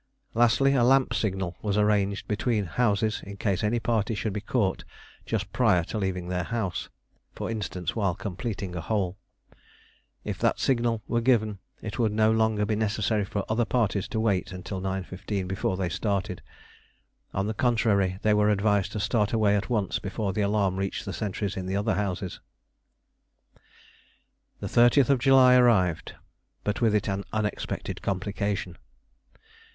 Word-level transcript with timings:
Lastly, 0.33 0.73
a 0.73 0.83
lamp 0.83 1.13
signal 1.13 1.57
was 1.61 1.77
arranged 1.77 2.27
between 2.27 2.65
houses 2.65 3.21
in 3.23 3.37
case 3.37 3.63
any 3.63 3.79
party 3.79 4.15
should 4.15 4.33
be 4.33 4.41
caught 4.41 4.83
just 5.27 5.53
prior 5.53 5.83
to 5.83 5.99
leaving 5.99 6.27
their 6.27 6.45
house, 6.45 6.89
for 7.35 7.51
instance 7.51 7.95
while 7.95 8.15
completing 8.15 8.75
a 8.75 8.81
hole. 8.81 9.15
If 10.23 10.39
that 10.39 10.59
signal 10.59 11.03
were 11.07 11.21
given, 11.21 11.59
it 11.83 11.99
would 11.99 12.11
no 12.13 12.31
longer 12.31 12.65
be 12.65 12.75
necessary 12.75 13.23
for 13.23 13.41
the 13.43 13.45
other 13.51 13.63
parties 13.63 14.07
to 14.07 14.19
wait 14.19 14.51
until 14.51 14.81
9.15 14.81 15.47
before 15.47 15.77
they 15.77 15.87
started; 15.89 16.41
on 17.31 17.45
the 17.45 17.53
contrary, 17.53 18.17
they 18.23 18.33
were 18.33 18.49
advised 18.49 18.93
to 18.93 18.99
start 18.99 19.33
away 19.33 19.55
at 19.55 19.69
once 19.69 19.99
before 19.99 20.33
the 20.33 20.41
alarm 20.41 20.77
reached 20.77 21.05
the 21.05 21.13
sentries 21.13 21.55
in 21.55 21.67
the 21.67 21.75
other 21.75 21.93
houses. 21.93 22.39
The 24.61 24.65
30th 24.65 25.19
July 25.19 25.57
arrived, 25.57 26.15
but 26.63 26.81
with 26.81 26.95
it 26.95 27.07
an 27.07 27.23
unexpected 27.31 28.01
complication. 28.01 28.79